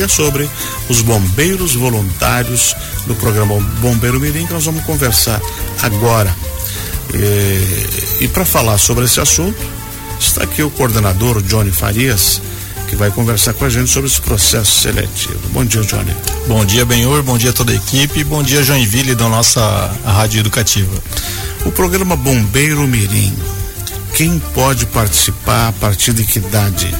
e 0.00 0.02
é 0.02 0.08
sobre 0.08 0.48
os 0.88 1.02
bombeiros 1.02 1.74
voluntários 1.74 2.74
do 3.06 3.14
programa 3.14 3.60
Bombeiro 3.80 4.18
Mirim 4.18 4.46
que 4.46 4.52
nós 4.52 4.64
vamos 4.64 4.82
conversar 4.84 5.40
agora. 5.82 6.34
E, 7.12 8.24
e 8.24 8.28
para 8.28 8.46
falar 8.46 8.78
sobre 8.78 9.04
esse 9.04 9.20
assunto, 9.20 9.58
está 10.18 10.44
aqui 10.44 10.62
o 10.62 10.70
coordenador 10.70 11.42
Johnny 11.42 11.70
Farias, 11.70 12.40
que 12.88 12.96
vai 12.96 13.10
conversar 13.10 13.52
com 13.52 13.66
a 13.66 13.68
gente 13.68 13.90
sobre 13.90 14.08
esse 14.08 14.20
processo 14.22 14.80
seletivo. 14.80 15.38
Bom 15.52 15.64
dia, 15.66 15.82
Johnny. 15.82 16.16
Bom 16.48 16.64
dia, 16.64 16.86
Benhor, 16.86 17.22
bom 17.22 17.36
dia 17.36 17.50
a 17.50 17.52
toda 17.52 17.72
a 17.72 17.76
equipe, 17.76 18.24
bom 18.24 18.42
dia, 18.42 18.62
Joinville, 18.62 19.14
da 19.14 19.28
nossa 19.28 19.60
Rádio 20.04 20.40
Educativa. 20.40 20.96
O 21.66 21.70
programa 21.70 22.16
Bombeiro 22.16 22.86
Mirim, 22.88 23.36
quem 24.14 24.38
pode 24.54 24.86
participar 24.86 25.68
a 25.68 25.72
partir 25.72 26.14
de 26.14 26.24
que 26.24 26.38
idade? 26.38 26.90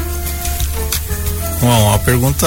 Bom, 1.60 1.88
uma 1.88 1.98
pergunta 1.98 2.46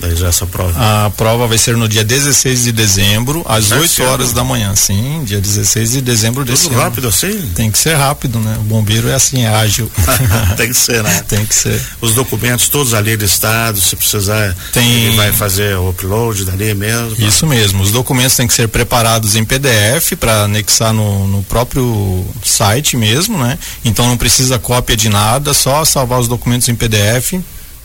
Daí 0.00 0.14
já 0.14 0.28
essa 0.28 0.46
prova. 0.46 1.06
A 1.06 1.10
prova 1.10 1.46
vai 1.46 1.58
ser 1.58 1.76
no 1.76 1.88
dia 1.88 2.04
16 2.04 2.64
de 2.64 2.72
dezembro, 2.72 3.44
às 3.48 3.68
Deve 3.68 3.82
8 3.82 4.02
horas 4.04 4.32
da 4.32 4.44
manhã. 4.44 4.74
Sim, 4.76 5.22
dia 5.24 5.40
16 5.40 5.92
de 5.92 6.00
dezembro 6.00 6.44
Tudo 6.44 6.52
desse 6.54 6.68
ano. 6.68 6.76
rápido 6.76 7.08
assim? 7.08 7.50
Tem 7.54 7.70
que 7.70 7.78
ser 7.78 7.94
rápido, 7.94 8.38
né? 8.38 8.56
O 8.60 8.64
bombeiro 8.64 9.08
é 9.08 9.14
assim, 9.14 9.44
é 9.44 9.48
ágil. 9.48 9.90
Tem 10.56 10.68
que 10.68 10.74
ser, 10.74 11.02
né? 11.02 11.24
Tem 11.28 11.44
que 11.44 11.54
ser. 11.54 11.80
Os 12.00 12.14
documentos 12.14 12.68
todos 12.68 12.94
ali 12.94 13.16
listados, 13.16 13.84
se 13.84 13.96
precisar, 13.96 14.54
Tem... 14.72 15.06
ele 15.06 15.16
vai 15.16 15.32
fazer 15.32 15.76
o 15.76 15.90
upload 15.90 16.44
dali 16.44 16.74
mesmo. 16.74 17.16
Isso 17.18 17.46
mesmo. 17.46 17.82
Os 17.82 17.90
documentos 17.90 18.36
têm 18.36 18.46
que 18.46 18.54
ser 18.54 18.68
preparados 18.68 19.36
em 19.36 19.44
PDF 19.44 20.12
para 20.18 20.44
anexar 20.44 20.92
no, 20.92 21.26
no 21.26 21.42
próprio 21.44 22.26
site 22.44 22.96
mesmo, 22.96 23.38
né? 23.38 23.58
Então 23.84 24.06
não 24.06 24.16
precisa 24.16 24.58
cópia 24.58 24.96
de 24.96 25.08
nada, 25.08 25.54
só 25.54 25.84
salvar 25.84 26.20
os 26.20 26.28
documentos 26.28 26.68
em 26.68 26.74
PDF 26.74 27.34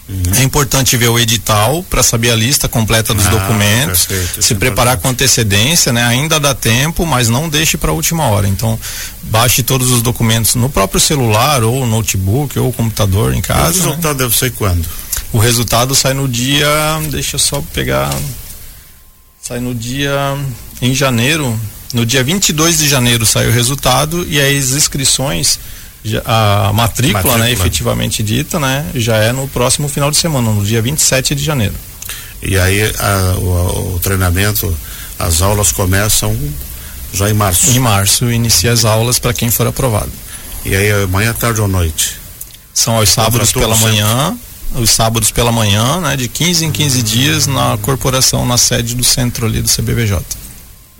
Uhum. 0.09 0.23
É 0.35 0.44
importante 0.44 0.97
ver 0.97 1.09
o 1.09 1.17
edital 1.17 1.84
para 1.89 2.03
saber 2.03 2.31
a 2.31 2.35
lista 2.35 2.67
completa 2.67 3.13
dos 3.13 3.28
ah, 3.28 3.29
documentos, 3.29 4.06
perfeito, 4.06 4.41
se 4.41 4.53
é 4.53 4.56
preparar 4.57 4.97
com 4.97 5.07
antecedência, 5.07 5.94
né? 5.94 6.03
Ainda 6.03 6.39
dá 6.39 6.53
tempo, 6.53 7.06
mas 7.06 7.29
não 7.29 7.47
deixe 7.47 7.78
para 7.78 7.91
a 7.91 7.94
última 7.94 8.25
hora. 8.25 8.47
Então, 8.47 8.78
baixe 9.23 9.63
todos 9.63 9.90
os 9.91 10.01
documentos 10.01 10.56
no 10.56 10.69
próprio 10.69 11.00
celular 11.00 11.63
ou 11.63 11.85
notebook 11.85 12.57
ou 12.59 12.73
computador 12.73 13.34
em 13.34 13.41
casa. 13.41 13.69
o 13.69 13.73
resultado 13.73 14.17
né? 14.17 14.23
deve 14.25 14.38
ser 14.38 14.51
quando? 14.51 14.85
O 15.31 15.38
resultado 15.38 15.95
sai 15.95 16.13
no 16.13 16.28
dia, 16.28 16.67
deixa 17.09 17.35
eu 17.35 17.40
só 17.40 17.63
pegar 17.73 18.13
sai 19.41 19.59
no 19.59 19.73
dia 19.73 20.38
em 20.81 20.94
janeiro, 20.94 21.59
no 21.94 22.06
dia 22.06 22.23
22 22.23 22.78
de 22.78 22.88
janeiro 22.88 23.25
sai 23.25 23.47
o 23.47 23.51
resultado 23.51 24.25
e 24.29 24.40
as 24.40 24.72
inscrições 24.72 25.59
a 26.25 26.72
matrícula, 26.73 27.13
matrícula, 27.13 27.38
né, 27.38 27.51
efetivamente 27.51 28.23
dita, 28.23 28.59
né, 28.59 28.85
já 28.95 29.17
é 29.17 29.31
no 29.31 29.47
próximo 29.47 29.88
final 29.88 30.09
de 30.09 30.17
semana, 30.17 30.51
no 30.51 30.66
dia 30.66 30.81
27 30.81 31.35
de 31.35 31.44
janeiro. 31.44 31.75
E 32.41 32.57
aí 32.57 32.81
a, 32.97 33.35
o, 33.38 33.95
o, 33.95 34.00
treinamento, 34.00 34.75
as 35.19 35.41
aulas 35.41 35.72
começam 35.72 36.35
já 37.13 37.29
em 37.29 37.34
março. 37.34 37.69
Em 37.69 37.79
março 37.79 38.31
inicia 38.31 38.72
as 38.72 38.84
aulas 38.84 39.19
para 39.19 39.34
quem 39.34 39.51
for 39.51 39.67
aprovado. 39.67 40.11
E 40.66 40.75
aí 40.75 40.91
amanhã, 41.03 41.34
tarde 41.34 41.61
ou 41.61 41.67
noite? 41.67 42.19
São 42.73 42.95
aos 42.95 43.09
sábados 43.09 43.51
pela 43.51 43.75
manhã, 43.75 44.35
os 44.73 44.90
sábados 44.90 45.29
pela 45.29 45.51
manhã, 45.51 46.00
né, 46.00 46.17
de 46.17 46.28
15 46.28 46.66
em 46.66 46.72
15 46.72 47.03
dias 47.03 47.47
na 47.47 47.78
corporação, 47.81 48.45
na 48.45 48.57
sede 48.57 48.95
do 48.95 49.03
centro 49.03 49.45
ali 49.45 49.61
do 49.61 49.69
CBVJ. 49.69 50.19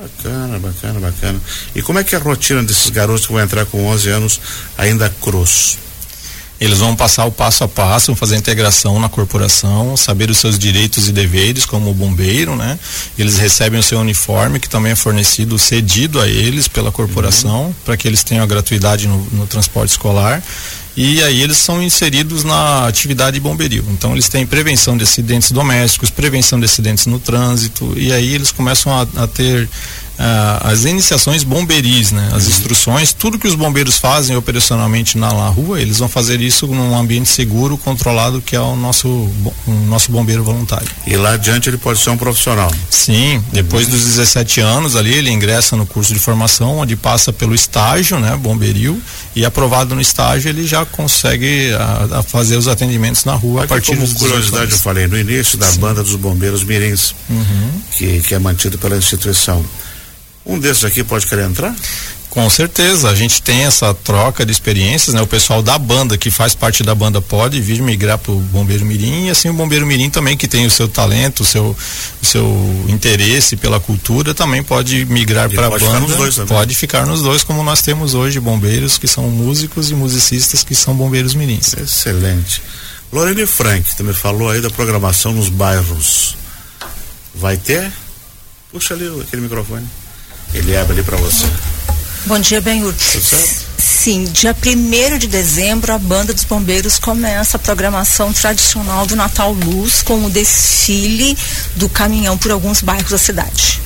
Bacana, 0.02 0.58
bacana, 0.58 1.00
bacana. 1.00 1.40
E 1.76 1.82
como 1.84 2.00
é 2.00 2.04
que 2.04 2.16
é 2.16 2.18
a 2.18 2.22
rotina 2.22 2.64
desses 2.64 2.90
garotos 2.90 3.28
que 3.28 3.34
vão 3.34 3.42
entrar 3.42 3.68
com 3.68 3.86
11 3.86 4.10
anos 4.10 4.42
ainda 4.76 5.14
cruz? 5.22 5.78
Eles 6.62 6.78
vão 6.78 6.96
passar 6.96 7.26
o 7.26 7.32
passo 7.32 7.64
a 7.64 7.68
passo, 7.68 8.08
vão 8.08 8.16
fazer 8.16 8.36
a 8.36 8.38
integração 8.38 9.00
na 9.00 9.10
corporação, 9.10 9.98
saber 9.98 10.30
os 10.30 10.38
seus 10.38 10.60
direitos 10.60 11.10
e 11.10 11.12
deveres 11.12 11.66
como 11.66 11.92
bombeiro, 11.92 12.56
né? 12.56 12.78
Eles 13.18 13.40
recebem 13.40 13.80
o 13.80 13.84
seu 13.84 14.00
uniforme, 14.00 14.60
que 14.60 14.70
também 14.70 14.92
é 14.92 14.96
fornecido, 14.96 15.58
cedido 15.58 16.22
a 16.22 16.28
eles 16.28 16.68
pela 16.68 16.92
corporação, 16.92 17.66
uhum. 17.66 17.76
para 17.84 17.98
que 17.98 18.08
eles 18.08 18.24
tenham 18.24 18.44
a 18.44 18.48
gratuidade 18.48 19.08
no, 19.08 19.18
no 19.32 19.48
transporte 19.48 19.90
escolar 19.90 20.44
e 20.96 21.24
aí 21.24 21.42
eles 21.42 21.58
são 21.58 21.82
inseridos 21.82 22.44
na 22.44 22.86
atividade 22.88 23.40
bombeiro. 23.40 23.86
Então 23.90 24.12
eles 24.12 24.28
têm 24.28 24.46
prevenção 24.46 24.98
de 24.98 25.04
acidentes 25.04 25.52
domésticos, 25.52 26.10
prevenção 26.10 26.60
de 26.60 26.66
acidentes 26.66 27.06
no 27.06 27.20
trânsito 27.20 27.94
e 27.98 28.12
aí 28.12 28.36
eles 28.36 28.52
começam 28.52 28.94
a, 28.94 29.08
a 29.24 29.28
ter 29.28 29.70
ah, 30.20 30.70
as 30.70 30.86
iniciações 30.86 31.44
bomberis, 31.44 32.12
né? 32.12 32.30
As 32.34 32.44
uhum. 32.44 32.50
instruções, 32.50 33.14
tudo 33.14 33.40
que 33.40 33.48
os 33.48 33.56
bombeiros 33.56 33.98
fazem 33.98 34.36
operacionalmente 34.36 35.18
na, 35.18 35.34
na, 35.34 35.50
rua, 35.50 35.82
eles 35.82 35.98
vão 35.98 36.08
fazer 36.08 36.40
isso 36.42 36.68
num 36.68 36.96
ambiente 36.96 37.30
seguro, 37.30 37.78
controlado, 37.78 38.42
que 38.42 38.56
é 38.56 38.60
o 38.60 38.76
nosso, 38.76 39.08
o 39.08 39.72
nosso 39.88 40.12
bombeiro 40.12 40.44
voluntário. 40.44 40.88
E 41.08 41.16
lá 41.16 41.34
adiante 41.34 41.70
ele 41.70 41.78
pode 41.78 42.00
ser 42.00 42.12
um 42.12 42.18
profissional? 42.18 42.72
Sim, 42.90 43.44
depois 43.52 43.86
uhum. 43.86 43.94
dos 43.94 44.04
17 44.04 44.62
anos 44.62 44.96
ali, 44.96 45.14
ele 45.14 45.32
ingressa 45.32 45.76
no 45.76 45.86
curso 45.86 46.14
de 46.14 46.20
formação, 46.20 46.78
onde 46.78 46.96
passa 46.96 47.34
pelo 47.34 47.56
estágio, 47.56 48.20
né? 48.20 48.38
Bomberil, 48.38 49.02
e 49.36 49.44
aprovado 49.44 49.96
no 49.96 50.02
estágio, 50.02 50.50
ele 50.50 50.68
já 50.68 50.86
consegue 50.86 51.74
a, 51.74 52.20
a 52.20 52.24
fazer 52.24 52.58
os 52.58 52.68
atendimentos 52.68 53.26
na 53.26 53.34
rua 53.34 53.64
Aqui 53.64 53.74
a 53.74 53.76
partir 53.76 53.96
como 53.96 54.14
curiosidade, 54.16 54.72
eu 54.72 54.78
falei 54.78 55.08
no 55.08 55.18
início 55.18 55.58
da 55.58 55.68
Sim. 55.68 55.80
banda 55.80 56.04
dos 56.04 56.16
bombeiros 56.16 56.64
mirins, 56.64 57.16
uhum. 57.30 57.72
que, 57.92 58.22
que 58.22 58.36
é 58.36 58.40
mantido 58.40 58.78
pela 58.78 58.98
instituição. 58.98 59.66
Um 60.46 60.60
desses 60.60 60.84
aqui 60.84 61.04
pode 61.04 61.28
querer 61.28 61.46
entrar? 61.46 61.76
Com 62.32 62.50
certeza, 62.50 63.10
a 63.10 63.14
gente 63.14 63.42
tem 63.42 63.66
essa 63.66 63.94
troca 63.94 64.46
de 64.46 64.54
experiências, 64.54 65.14
né? 65.14 65.22
O 65.22 65.28
pessoal 65.28 65.62
da 65.62 65.78
banda 65.78 66.18
que 66.18 66.32
faz 66.32 66.56
parte 66.56 66.82
da 66.82 66.96
banda 66.96 67.22
pode 67.22 67.60
vir 67.60 67.82
migrar 67.82 68.18
para 68.18 68.32
o 68.32 68.40
Bombeiro 68.40 68.86
Mirim 68.86 69.26
e 69.26 69.30
assim 69.30 69.50
o 69.50 69.54
Bombeiro 69.54 69.86
Mirim 69.86 70.10
também 70.10 70.38
que 70.38 70.48
tem 70.48 70.66
o 70.66 70.72
seu 70.72 70.88
talento, 70.88 71.42
o 71.42 71.46
seu, 71.46 71.76
o 72.22 72.26
seu 72.26 72.86
interesse 72.88 73.58
pela 73.58 73.82
cultura 73.82 74.34
também 74.34 74.64
pode 74.64 75.04
migrar 75.08 75.50
para 75.50 75.68
a 75.68 75.70
banda. 75.72 76.32
Ficar 76.32 76.46
pode 76.46 76.74
ficar 76.74 77.06
nos 77.06 77.22
dois, 77.22 77.44
como 77.44 77.64
nós 77.64 77.82
temos 77.82 78.14
hoje 78.14 78.40
bombeiros 78.40 78.98
que 78.98 79.10
são 79.10 79.30
músicos 79.30 79.92
e 79.92 79.94
musicistas 79.94 80.64
que 80.64 80.74
são 80.74 80.96
bombeiros 80.96 81.34
mirins. 81.34 81.74
Excelente. 81.74 82.64
Lorene 83.12 83.46
Frank 83.46 83.94
também 83.98 84.14
falou 84.14 84.50
aí 84.50 84.62
da 84.62 84.70
programação 84.70 85.34
nos 85.34 85.50
bairros. 85.50 86.38
Vai 87.36 87.58
ter? 87.58 87.92
Puxa 88.72 88.94
ali 88.94 89.06
aquele 89.22 89.42
microfone. 89.42 89.86
Ele 90.54 90.76
abre 90.76 90.94
ali 90.94 91.04
para 91.04 91.18
você. 91.18 91.46
Bom 92.26 92.38
dia, 92.40 92.62
Benhur. 92.62 92.94
Sim, 93.78 94.26
dia 94.26 94.56
1 94.56 95.18
de 95.18 95.28
dezembro 95.28 95.94
a 95.94 95.98
Banda 95.98 96.34
dos 96.34 96.44
Bombeiros 96.44 97.00
começa 97.00 97.58
a 97.58 97.60
programação 97.60 98.32
tradicional 98.34 99.06
do 99.06 99.16
Natal 99.16 99.54
Luz 99.54 100.02
com 100.02 100.26
o 100.26 100.30
desfile 100.30 101.38
do 101.76 101.90
caminhão 101.90 102.38
por 102.38 102.52
alguns 102.52 102.82
bairros 102.82 103.12
da 103.12 103.18
cidade. 103.18 103.82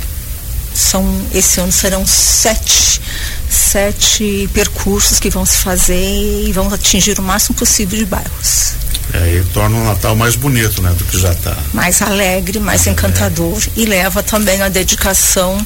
São, 0.74 1.06
esse 1.34 1.62
ano 1.62 1.72
serão 1.72 2.06
sete, 2.06 3.02
sete 3.50 4.50
percursos 4.54 5.20
que 5.20 5.30
vão 5.30 5.46
se 5.46 5.58
fazer 5.58 6.44
e 6.48 6.52
vão 6.52 6.74
atingir 6.74 7.18
o 7.20 7.24
máximo 7.24 7.56
possível 7.56 7.98
de 7.98 8.06
bairros. 8.06 8.74
É, 9.16 9.38
e 9.38 9.44
torna 9.54 9.78
o 9.78 9.86
Natal 9.86 10.16
mais 10.16 10.36
bonito, 10.36 10.82
né, 10.82 10.94
do 10.98 11.06
que 11.06 11.18
já 11.18 11.32
está. 11.32 11.56
Mais 11.74 12.02
alegre, 12.02 12.60
mais 12.60 12.86
é. 12.86 12.90
encantador 12.90 13.58
e 13.76 13.86
leva 13.86 14.22
também 14.22 14.62
a 14.62 14.68
dedicação 14.68 15.58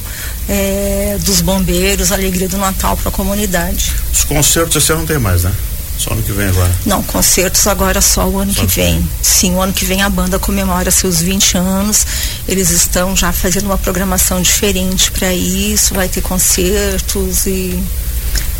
é, 0.48 1.18
dos 1.24 1.40
bombeiros, 1.40 2.12
a 2.12 2.14
alegria 2.14 2.48
do 2.48 2.58
Natal 2.58 2.96
para 2.96 3.08
a 3.08 3.12
comunidade. 3.12 3.92
Os 4.12 4.24
concertos 4.24 4.76
esse 4.76 4.92
ano 4.92 5.00
não 5.00 5.06
tem 5.06 5.18
mais, 5.18 5.42
né? 5.42 5.52
Só 5.98 6.12
ano 6.12 6.22
que 6.22 6.32
vem 6.32 6.48
agora? 6.48 6.70
Não, 6.86 7.02
concertos 7.02 7.66
agora 7.66 8.00
só 8.00 8.26
o 8.26 8.38
ano 8.38 8.54
só 8.54 8.60
que 8.62 8.66
vem. 8.66 9.06
Sim, 9.20 9.54
o 9.54 9.60
ano 9.60 9.72
que 9.72 9.84
vem 9.84 10.00
a 10.00 10.08
banda 10.08 10.38
comemora 10.38 10.90
seus 10.90 11.20
20 11.20 11.58
anos. 11.58 12.06
Eles 12.48 12.70
estão 12.70 13.14
já 13.14 13.32
fazendo 13.32 13.66
uma 13.66 13.76
programação 13.76 14.40
diferente 14.40 15.10
para 15.10 15.34
isso. 15.34 15.92
Vai 15.92 16.08
ter 16.08 16.22
concertos 16.22 17.44
e 17.46 17.82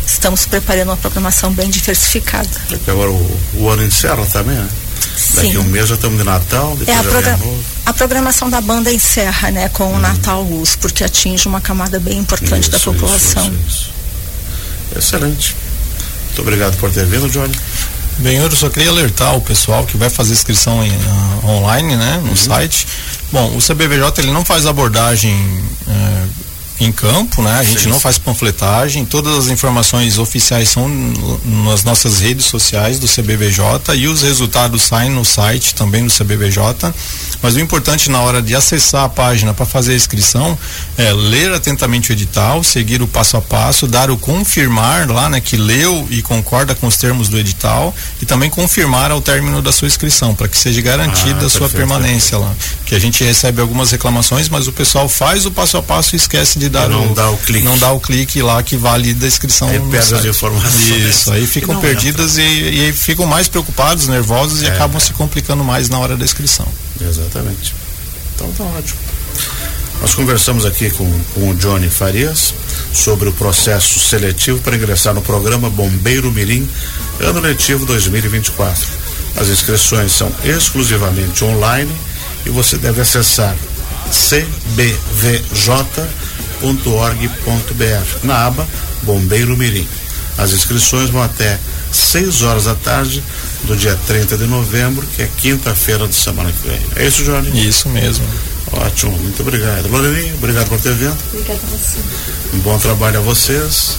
estamos 0.05 0.45
preparando 0.45 0.89
uma 0.89 0.97
programação 0.97 1.51
bem 1.51 1.67
diversificada. 1.69 2.47
Porque 2.67 2.91
agora 2.91 3.09
o, 3.09 3.39
o 3.55 3.69
ano 3.69 3.83
encerra 3.83 4.23
também, 4.27 4.55
né? 4.55 4.69
Daqui 5.35 5.51
Sim. 5.51 5.57
um 5.57 5.63
mês 5.63 5.87
já 5.87 5.95
estamos 5.95 6.17
de 6.17 6.23
Natal, 6.23 6.77
é 6.87 6.95
a, 6.95 7.03
progra 7.03 7.39
a 7.85 7.93
programação 7.93 8.49
da 8.49 8.61
banda 8.61 8.91
encerra, 8.91 9.51
né, 9.51 9.69
com 9.69 9.83
o 9.83 9.93
uhum. 9.93 9.99
Natal 9.99 10.43
Luz, 10.43 10.75
porque 10.75 11.03
atinge 11.03 11.47
uma 11.47 11.61
camada 11.61 11.99
bem 11.99 12.17
importante 12.17 12.63
isso, 12.63 12.71
da 12.71 12.79
população. 12.79 13.43
Isso, 13.67 13.67
isso, 13.67 13.93
Excelente. 14.97 15.55
Muito 16.27 16.41
obrigado 16.41 16.77
por 16.77 16.91
ter 16.91 17.05
vindo, 17.05 17.29
Johnny. 17.29 17.53
Bem, 18.17 18.37
eu 18.37 18.51
só 18.51 18.69
queria 18.69 18.89
alertar 18.89 19.35
o 19.35 19.41
pessoal 19.41 19.85
que 19.85 19.97
vai 19.97 20.09
fazer 20.09 20.33
inscrição 20.33 20.83
em, 20.83 20.91
uh, 20.91 21.47
online, 21.47 21.95
né, 21.95 22.19
no 22.23 22.29
uhum. 22.29 22.35
site. 22.35 22.87
Bom, 23.31 23.55
o 23.55 23.59
CBVJ 23.61 24.19
ele 24.19 24.31
não 24.31 24.45
faz 24.45 24.65
abordagem 24.65 25.33
uh, 25.87 26.10
em 26.83 26.91
campo, 26.91 27.41
né? 27.43 27.59
A 27.59 27.63
gente 27.63 27.83
Sim. 27.83 27.89
não 27.89 27.99
faz 27.99 28.17
panfletagem, 28.17 29.05
todas 29.05 29.37
as 29.37 29.47
informações 29.47 30.17
oficiais 30.17 30.69
são 30.69 30.89
nas 31.63 31.83
nossas 31.83 32.19
redes 32.19 32.45
sociais 32.45 32.97
do 32.97 33.07
CBVJ 33.07 33.95
e 33.95 34.07
os 34.07 34.23
resultados 34.23 34.81
saem 34.81 35.11
no 35.11 35.23
site 35.23 35.75
também 35.75 36.05
do 36.05 36.11
CBVJ. 36.11 36.91
Mas 37.41 37.55
o 37.55 37.59
importante 37.59 38.09
na 38.09 38.21
hora 38.21 38.41
de 38.41 38.55
acessar 38.55 39.03
a 39.03 39.09
página 39.09 39.53
para 39.53 39.65
fazer 39.65 39.93
a 39.93 39.95
inscrição 39.95 40.57
é 40.97 41.11
ler 41.13 41.51
atentamente 41.53 42.11
o 42.11 42.13
edital, 42.13 42.63
seguir 42.63 43.01
o 43.01 43.07
passo 43.07 43.37
a 43.37 43.41
passo, 43.41 43.87
dar 43.87 44.09
o 44.09 44.17
confirmar 44.17 45.09
lá, 45.09 45.29
né, 45.29 45.39
que 45.39 45.57
leu 45.57 46.07
e 46.09 46.21
concorda 46.21 46.73
com 46.73 46.87
os 46.87 46.97
termos 46.97 47.29
do 47.29 47.37
edital 47.37 47.93
e 48.21 48.25
também 48.25 48.49
confirmar 48.49 49.11
ao 49.11 49.21
término 49.21 49.61
da 49.61 49.71
sua 49.71 49.87
inscrição, 49.87 50.33
para 50.33 50.47
que 50.47 50.57
seja 50.57 50.81
garantida 50.81 51.43
ah, 51.43 51.45
a 51.45 51.49
sua 51.49 51.69
permanência 51.69 52.37
lá. 52.37 52.53
Que 52.85 52.95
a 52.95 52.99
gente 52.99 53.23
recebe 53.23 53.61
algumas 53.61 53.91
reclamações, 53.91 54.49
mas 54.49 54.67
o 54.67 54.71
pessoal 54.71 55.07
faz 55.07 55.45
o 55.45 55.51
passo 55.51 55.77
a 55.77 55.83
passo 55.83 56.15
e 56.15 56.17
esquece 56.17 56.57
de 56.57 56.70
dar 56.71 56.89
não 56.89 57.11
o, 57.11 57.13
dá 57.13 57.29
o 57.29 57.37
clique. 57.37 57.65
Não 57.65 57.77
dá 57.77 57.91
o 57.91 57.99
clique 57.99 58.41
lá 58.41 58.61
que 58.63 58.75
valida 58.75 59.25
a 59.25 59.27
inscrição. 59.27 59.69
Aí 59.69 59.79
perde 59.79 60.15
as 60.15 60.25
informações. 60.25 61.05
Isso, 61.05 61.31
aí 61.31 61.45
ficam 61.45 61.79
perdidas 61.79 62.37
e, 62.37 62.41
e, 62.41 62.93
ficam 62.93 63.25
mais 63.25 63.47
preocupados, 63.47 64.07
nervosos 64.07 64.61
e 64.61 64.65
é, 64.65 64.69
acabam 64.69 64.97
é. 64.97 64.99
se 64.99 65.13
complicando 65.13 65.63
mais 65.63 65.89
na 65.89 65.99
hora 65.99 66.17
da 66.17 66.25
inscrição. 66.25 66.67
Exatamente. 66.99 67.75
Então 68.35 68.51
tá 68.53 68.63
ótimo. 68.63 68.99
Nós 70.01 70.15
conversamos 70.15 70.65
aqui 70.65 70.89
com, 70.89 71.07
com 71.35 71.51
o 71.51 71.55
Johnny 71.55 71.87
Farias 71.87 72.55
sobre 72.91 73.29
o 73.29 73.33
processo 73.33 73.99
seletivo 73.99 74.59
para 74.59 74.75
ingressar 74.75 75.13
no 75.13 75.21
programa 75.21 75.69
Bombeiro 75.69 76.31
Mirim 76.31 76.67
ano 77.19 77.39
letivo 77.39 77.85
2024. 77.85 78.87
As 79.35 79.47
inscrições 79.47 80.11
são 80.11 80.31
exclusivamente 80.43 81.43
online 81.43 81.91
e 82.45 82.49
você 82.49 82.77
deve 82.77 83.01
acessar 83.01 83.55
cbvj.org.br 86.61 88.23
na 88.23 88.45
aba 88.45 88.67
Bombeiro 89.03 89.57
Mirim. 89.57 89.87
As 90.37 90.53
inscrições 90.53 91.09
vão 91.09 91.21
até 91.21 91.59
6 91.91 92.43
horas 92.43 92.65
da 92.65 92.75
tarde 92.75 93.21
do 93.63 93.75
dia 93.75 93.99
30 94.07 94.37
de 94.37 94.45
novembro, 94.45 95.05
que 95.15 95.23
é 95.23 95.29
quinta-feira 95.37 96.07
de 96.07 96.15
semana 96.15 96.51
que 96.51 96.67
vem. 96.67 96.79
É 96.95 97.07
isso, 97.07 97.23
Johnny? 97.23 97.67
Isso 97.67 97.89
mesmo. 97.89 98.25
Ótimo, 98.71 99.11
muito 99.17 99.41
obrigado. 99.41 99.87
Loreninha, 99.89 100.33
obrigado 100.35 100.69
por 100.69 100.79
ter 100.79 100.93
vindo. 100.93 101.17
Obrigada 101.33 101.59
a 101.61 101.77
você. 101.77 101.97
Um 102.53 102.59
bom 102.59 102.77
trabalho 102.77 103.17
a 103.17 103.21
vocês. 103.21 103.97